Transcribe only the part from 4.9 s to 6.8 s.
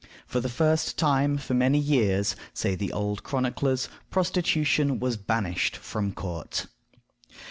was banished from court.